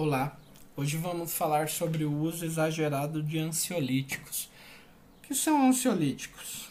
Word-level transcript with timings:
Olá, 0.00 0.38
hoje 0.76 0.96
vamos 0.96 1.34
falar 1.34 1.68
sobre 1.68 2.04
o 2.04 2.20
uso 2.20 2.44
exagerado 2.44 3.20
de 3.20 3.36
ansiolíticos. 3.36 4.48
O 5.18 5.26
que 5.26 5.34
são 5.34 5.66
ansiolíticos? 5.66 6.70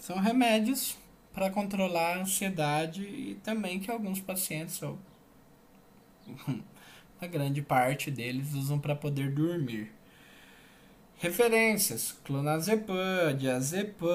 São 0.00 0.18
remédios 0.18 0.98
para 1.32 1.48
controlar 1.48 2.16
a 2.16 2.20
ansiedade 2.22 3.02
e 3.04 3.36
também 3.44 3.78
que 3.78 3.88
alguns 3.88 4.20
pacientes, 4.20 4.82
ou 4.82 4.98
a 7.22 7.26
grande 7.28 7.62
parte 7.62 8.10
deles, 8.10 8.52
usam 8.52 8.80
para 8.80 8.96
poder 8.96 9.30
dormir. 9.30 9.92
Referências: 11.18 12.18
clonazepam, 12.24 13.36
diazepam, 13.38 14.08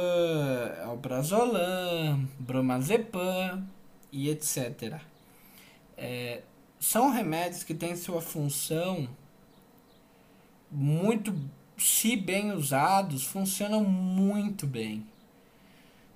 alprazolam, 0.83 2.27
bromazepam 2.38 3.65
e 4.11 4.29
etc. 4.29 4.99
É, 5.95 6.41
são 6.80 7.11
remédios 7.11 7.64
que 7.64 7.73
têm 7.73 7.96
sua 7.96 8.21
função 8.21 9.07
muito, 10.71 11.36
se 11.78 12.15
bem 12.15 12.51
usados, 12.51 13.24
funcionam 13.25 13.83
muito 13.83 14.65
bem. 14.65 15.06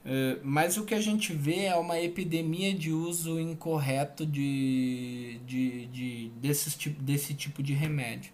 Uh, 0.06 0.40
mas 0.44 0.78
o 0.78 0.84
que 0.84 0.94
a 0.94 1.00
gente 1.00 1.34
vê 1.34 1.66
é 1.66 1.76
uma 1.76 2.00
epidemia 2.00 2.74
de 2.74 2.92
uso 2.92 3.40
incorreto 3.40 4.26
de, 4.26 5.40
de, 5.46 5.86
de 5.88 6.32
desses, 6.42 6.76
desse 7.00 7.34
tipo 7.34 7.64
de 7.64 7.74
remédio. 7.74 8.32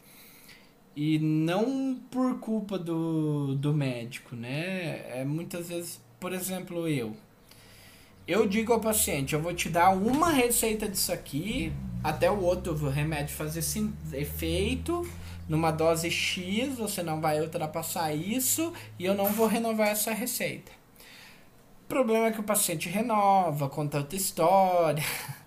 E 0.95 1.19
não 1.19 1.95
por 2.09 2.39
culpa 2.39 2.77
do, 2.77 3.55
do 3.55 3.73
médico, 3.73 4.35
né? 4.35 5.19
É 5.19 5.23
muitas 5.23 5.69
vezes, 5.69 6.01
por 6.19 6.33
exemplo, 6.33 6.87
eu. 6.87 7.15
Eu 8.29 8.45
digo 8.45 8.71
ao 8.71 8.79
paciente, 8.79 9.33
eu 9.33 9.41
vou 9.41 9.55
te 9.55 9.69
dar 9.69 9.89
uma 9.89 10.29
receita 10.29 10.87
disso 10.87 11.11
aqui, 11.11 11.73
até 12.03 12.29
o 12.29 12.43
outro 12.43 12.75
remédio 12.87 13.35
fazer 13.35 13.63
sim, 13.63 13.91
efeito 14.13 15.01
numa 15.47 15.71
dose 15.71 16.11
X, 16.11 16.77
você 16.77 17.01
não 17.01 17.19
vai 17.19 17.41
ultrapassar 17.41 18.13
isso 18.13 18.71
e 18.99 19.05
eu 19.05 19.15
não 19.15 19.33
vou 19.33 19.47
renovar 19.47 19.87
essa 19.87 20.13
receita. 20.13 20.71
O 21.85 21.87
problema 21.87 22.27
é 22.27 22.31
que 22.31 22.39
o 22.39 22.43
paciente 22.43 22.87
renova, 22.87 23.67
conta 23.67 23.97
outra 23.97 24.15
história. 24.15 25.03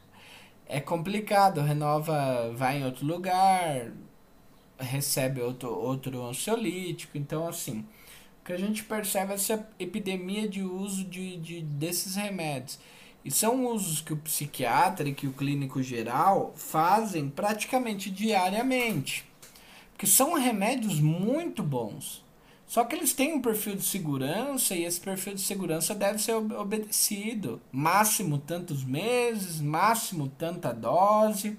É 0.67 0.81
complicado, 0.81 1.61
renova, 1.61 2.51
vai 2.55 2.79
em 2.79 2.85
outro 2.87 3.05
lugar, 3.05 3.93
recebe 4.79 5.43
outro, 5.43 5.69
outro 5.69 6.25
ansiolítico. 6.25 7.19
Então, 7.19 7.47
assim, 7.47 7.85
que 8.45 8.53
a 8.53 8.57
gente 8.57 8.83
percebe 8.85 9.35
essa 9.35 9.67
epidemia 9.79 10.49
de 10.49 10.63
uso 10.63 11.05
de, 11.05 11.37
de, 11.37 11.63
desses 11.63 12.17
remédios. 12.17 12.79
E 13.25 13.31
são 13.31 13.67
usos 13.67 14.01
que 14.01 14.13
o 14.13 14.17
psiquiatra 14.17 15.09
e 15.09 15.15
que 15.15 15.29
o 15.29 15.33
clínico 15.33 15.83
geral 15.83 16.53
fazem 16.57 17.29
praticamente 17.29 18.11
diariamente. 18.11 19.25
Porque 19.93 20.07
são 20.07 20.35
remédios 20.35 20.99
muito 20.99 21.63
bons. 21.63 22.25
Só 22.67 22.85
que 22.85 22.97
eles 22.97 23.13
têm 23.13 23.35
um 23.35 23.43
perfil 23.43 23.77
de 23.77 23.85
segurança 23.85 24.75
e 24.75 24.85
esse 24.85 24.99
perfil 24.99 25.35
de 25.35 25.43
segurança 25.43 25.95
deve 25.95 26.19
ser 26.19 26.33
obedecido. 26.33 27.61
Máximo 27.71 28.39
tantos 28.39 28.83
meses, 28.83 29.61
máximo 29.61 30.27
tanta 30.27 30.73
dose. 30.73 31.57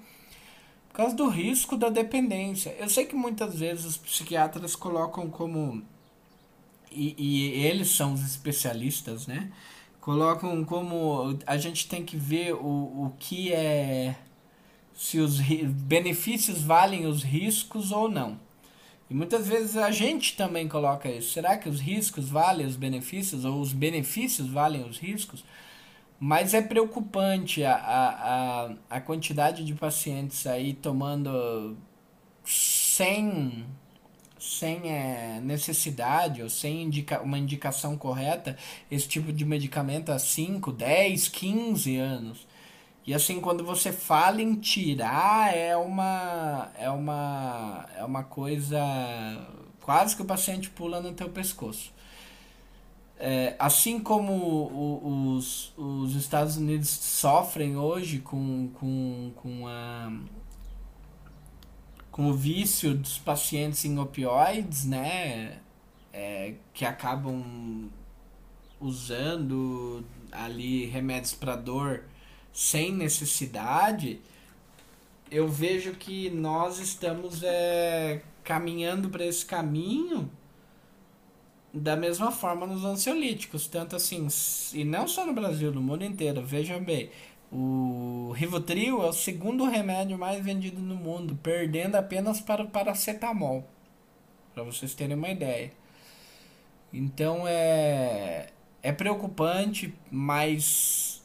Por 0.90 0.96
causa 0.98 1.16
do 1.16 1.30
risco 1.30 1.78
da 1.78 1.90
dependência. 1.90 2.76
Eu 2.80 2.90
sei 2.90 3.06
que 3.06 3.16
muitas 3.16 3.60
vezes 3.60 3.86
os 3.86 3.98
psiquiatras 3.98 4.76
colocam 4.76 5.30
como. 5.30 5.84
E, 6.96 7.16
e 7.18 7.66
eles 7.66 7.90
são 7.90 8.14
os 8.14 8.22
especialistas, 8.22 9.28
né? 9.28 9.52
colocam 10.04 10.66
como 10.66 11.40
a 11.48 11.56
gente 11.56 11.88
tem 11.88 12.04
que 12.04 12.18
ver 12.18 12.54
o, 12.54 13.06
o 13.06 13.14
que 13.18 13.54
é 13.54 14.18
se 14.94 15.18
os 15.18 15.40
benefícios 15.40 16.62
valem 16.62 17.06
os 17.06 17.24
riscos 17.24 17.90
ou 17.94 18.10
não. 18.10 18.38
E 19.10 19.14
muitas 19.14 19.48
vezes 19.48 19.78
a 19.78 19.92
gente 19.92 20.36
também 20.36 20.68
coloca 20.68 21.10
isso. 21.10 21.32
Será 21.32 21.58
que 21.58 21.70
os 21.70 21.80
riscos 21.80 22.28
valem 22.28 22.66
os 22.66 22.76
benefícios 22.76 23.46
ou 23.46 23.62
os 23.62 23.72
benefícios 23.72 24.50
valem 24.50 24.84
os 24.84 25.00
riscos? 25.00 25.46
Mas 26.20 26.54
é 26.54 26.62
preocupante 26.62 27.64
a, 27.64 27.74
a, 27.74 28.66
a, 28.66 28.74
a 28.90 29.02
quantidade 29.02 29.64
de 29.64 29.74
pacientes 29.74 30.46
aí 30.46 30.74
tomando 30.74 31.78
sem 32.44 33.66
sem 34.44 34.92
é, 34.92 35.40
necessidade 35.42 36.44
ou 36.44 36.50
sem 36.50 36.84
indica 36.84 37.22
uma 37.22 37.38
indicação 37.38 37.98
correta 37.98 38.58
esse 38.92 39.08
tipo 39.08 39.32
de 39.32 39.46
medicamento 39.46 40.12
há 40.12 40.20
5, 40.20 40.72
10, 40.74 41.30
15 41.30 41.98
anos. 41.98 42.48
E 43.08 43.14
assim, 43.14 43.40
quando 43.40 43.64
você 43.64 43.92
fala 43.92 44.42
em 44.42 44.56
tirar, 44.56 45.56
é 45.56 45.76
uma, 45.78 46.72
é 46.78 46.90
uma, 46.90 47.90
é 47.98 48.04
uma 48.04 48.24
coisa 48.24 48.80
quase 49.82 50.16
que 50.16 50.22
o 50.22 50.26
paciente 50.26 50.70
pula 50.70 51.02
no 51.02 51.14
teu 51.14 51.30
pescoço. 51.30 51.94
É, 53.18 53.56
assim 53.58 54.00
como 54.00 54.34
o, 54.34 55.36
os, 55.38 55.72
os 55.78 56.16
Estados 56.16 56.58
Unidos 56.58 56.90
sofrem 56.90 57.78
hoje 57.78 58.20
com, 58.20 58.70
com, 58.74 59.32
com 59.36 59.68
a 59.68 60.12
com 62.14 62.30
o 62.30 62.34
vício 62.34 62.94
dos 62.94 63.18
pacientes 63.18 63.84
em 63.86 63.98
opioides, 63.98 64.86
né? 64.86 65.58
É, 66.14 66.54
que 66.72 66.86
acabam 66.86 67.90
usando 68.80 70.06
ali 70.32 70.86
remédios 70.86 71.34
para 71.34 71.56
dor 71.56 72.04
sem 72.54 72.92
necessidade, 72.92 74.22
eu 75.32 75.48
vejo 75.48 75.94
que 75.94 76.30
nós 76.30 76.78
estamos 76.78 77.42
é, 77.42 78.22
caminhando 78.44 79.10
para 79.10 79.26
esse 79.26 79.44
caminho 79.44 80.30
da 81.74 81.96
mesma 81.96 82.32
forma 82.32 82.68
nos 82.68 82.86
ansiolíticos, 82.86 83.66
tanto 83.66 83.96
assim, 83.96 84.28
e 84.72 84.84
não 84.84 85.08
só 85.08 85.26
no 85.26 85.34
Brasil, 85.34 85.72
no 85.72 85.82
mundo 85.82 86.04
inteiro, 86.04 86.46
vejam 86.46 86.84
bem, 86.84 87.10
o 87.54 88.32
Rivotril 88.36 89.04
é 89.04 89.10
o 89.10 89.14
segundo 89.14 89.64
remédio 89.66 90.18
mais 90.18 90.44
vendido 90.44 90.82
no 90.82 90.96
mundo, 90.96 91.38
perdendo 91.44 91.96
apenas 91.96 92.42
para 92.42 92.64
o 92.64 92.68
paracetamol. 92.68 93.64
Para 94.56 94.64
vocês 94.64 94.96
terem 94.96 95.16
uma 95.16 95.30
ideia. 95.30 95.72
Então 96.92 97.48
é 97.48 98.48
é 98.84 98.92
preocupante, 98.92 99.94
mas 100.12 101.24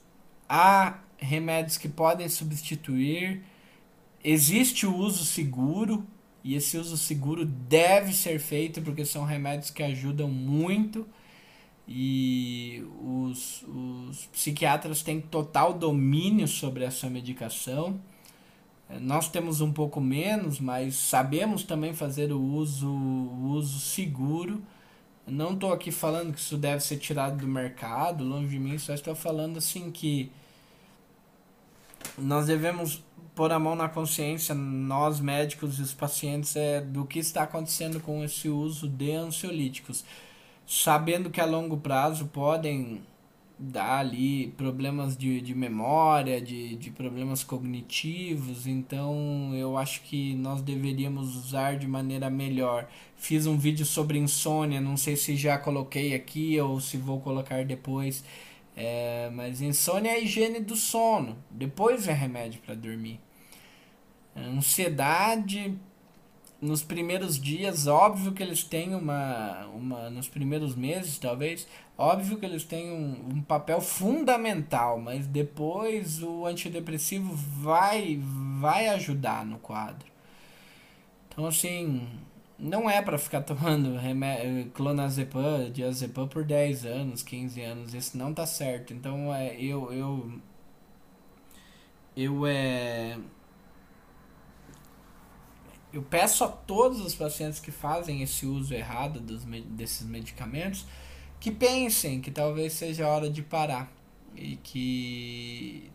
há 0.48 1.00
remédios 1.18 1.76
que 1.76 1.88
podem 1.88 2.28
substituir. 2.28 3.42
Existe 4.22 4.86
o 4.86 4.94
uso 4.94 5.24
seguro 5.24 6.06
e 6.44 6.54
esse 6.54 6.78
uso 6.78 6.96
seguro 6.96 7.44
deve 7.44 8.12
ser 8.12 8.38
feito 8.38 8.80
porque 8.80 9.04
são 9.04 9.24
remédios 9.24 9.70
que 9.70 9.82
ajudam 9.82 10.30
muito 10.30 11.06
e 11.86 12.84
os, 13.02 13.64
os 14.18 14.26
psiquiatras 14.26 15.02
têm 15.02 15.20
total 15.20 15.72
domínio 15.72 16.48
sobre 16.48 16.84
essa 16.84 17.08
medicação. 17.08 18.00
É, 18.90 18.98
nós 18.98 19.28
temos 19.28 19.60
um 19.60 19.72
pouco 19.72 20.00
menos, 20.00 20.58
mas 20.58 20.96
sabemos 20.96 21.62
também 21.62 21.94
fazer 21.94 22.32
o 22.32 22.40
uso, 22.40 22.88
o 22.88 23.50
uso 23.50 23.78
seguro. 23.78 24.60
Não 25.26 25.52
estou 25.52 25.72
aqui 25.72 25.92
falando 25.92 26.32
que 26.32 26.40
isso 26.40 26.56
deve 26.56 26.82
ser 26.82 26.96
tirado 26.96 27.36
do 27.36 27.46
mercado, 27.46 28.24
longe 28.24 28.48
de 28.48 28.58
mim, 28.58 28.78
só 28.78 28.94
estou 28.94 29.14
falando 29.14 29.58
assim 29.58 29.90
que 29.90 30.32
nós 32.16 32.46
devemos 32.46 33.04
pôr 33.34 33.52
a 33.52 33.58
mão 33.58 33.76
na 33.76 33.88
consciência, 33.88 34.54
nós 34.54 35.20
médicos 35.20 35.78
e 35.78 35.82
os 35.82 35.92
pacientes, 35.92 36.56
é, 36.56 36.80
do 36.80 37.04
que 37.04 37.18
está 37.18 37.42
acontecendo 37.42 38.00
com 38.00 38.24
esse 38.24 38.48
uso 38.48 38.88
de 38.88 39.12
ansiolíticos 39.12 40.04
sabendo 40.68 41.30
que 41.30 41.40
a 41.40 41.46
longo 41.46 41.78
prazo 41.78 42.26
podem 42.26 43.00
dar 43.58 43.98
ali 43.98 44.48
problemas 44.56 45.16
de, 45.16 45.40
de 45.40 45.54
memória, 45.54 46.40
de, 46.40 46.76
de 46.76 46.90
problemas 46.90 47.42
cognitivos, 47.42 48.66
então 48.66 49.52
eu 49.54 49.76
acho 49.76 50.02
que 50.02 50.34
nós 50.36 50.62
deveríamos 50.62 51.34
usar 51.34 51.76
de 51.76 51.86
maneira 51.86 52.30
melhor. 52.30 52.88
Fiz 53.16 53.46
um 53.46 53.58
vídeo 53.58 53.84
sobre 53.84 54.18
insônia, 54.18 54.80
não 54.80 54.96
sei 54.96 55.16
se 55.16 55.36
já 55.36 55.58
coloquei 55.58 56.14
aqui 56.14 56.60
ou 56.60 56.80
se 56.80 56.96
vou 56.96 57.20
colocar 57.20 57.64
depois. 57.64 58.24
É, 58.76 59.28
mas 59.34 59.60
insônia 59.60 60.10
é 60.10 60.14
a 60.14 60.18
higiene 60.20 60.60
do 60.60 60.76
sono, 60.76 61.36
depois 61.50 62.06
é 62.06 62.12
remédio 62.12 62.60
para 62.64 62.76
dormir. 62.76 63.20
Ansiedade 64.36 65.76
nos 66.60 66.82
primeiros 66.82 67.40
dias, 67.40 67.86
óbvio 67.86 68.32
que 68.32 68.42
eles 68.42 68.64
têm 68.64 68.94
uma, 68.94 69.66
uma. 69.66 70.10
Nos 70.10 70.28
primeiros 70.28 70.74
meses, 70.74 71.18
talvez, 71.18 71.66
óbvio 71.96 72.38
que 72.38 72.44
eles 72.46 72.64
têm 72.64 72.90
um, 72.90 73.36
um 73.36 73.42
papel 73.42 73.80
fundamental, 73.80 74.98
mas 74.98 75.26
depois 75.26 76.22
o 76.22 76.46
antidepressivo 76.46 77.32
vai, 77.34 78.20
vai 78.60 78.88
ajudar 78.88 79.46
no 79.46 79.58
quadro. 79.58 80.08
Então, 81.28 81.46
assim, 81.46 82.08
não 82.58 82.90
é 82.90 83.00
para 83.02 83.18
ficar 83.18 83.42
tomando 83.44 83.98
clonazepam, 84.74 85.70
diazepam 85.70 86.26
por 86.26 86.44
10 86.44 86.86
anos, 86.86 87.22
15 87.22 87.60
anos, 87.62 87.94
isso 87.94 88.18
não 88.18 88.34
tá 88.34 88.46
certo. 88.46 88.92
Então, 88.92 89.32
é, 89.34 89.54
eu. 89.60 89.92
Eu, 89.92 90.32
eu 92.16 92.46
é 92.46 93.16
eu 95.92 96.02
peço 96.02 96.44
a 96.44 96.48
todos 96.48 97.00
os 97.00 97.14
pacientes 97.14 97.60
que 97.60 97.70
fazem 97.70 98.22
esse 98.22 98.44
uso 98.46 98.74
errado 98.74 99.20
dos, 99.20 99.44
desses 99.44 100.06
medicamentos 100.06 100.84
que 101.40 101.50
pensem 101.50 102.20
que 102.20 102.30
talvez 102.30 102.72
seja 102.72 103.06
a 103.06 103.08
hora 103.08 103.30
de 103.30 103.42
parar 103.42 103.90
e 104.36 104.56
que 104.56 105.90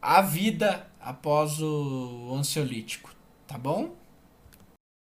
há 0.00 0.20
vida 0.20 0.88
após 1.00 1.60
o 1.60 2.34
ansiolítico, 2.34 3.14
tá 3.46 3.58
bom? 3.58 3.94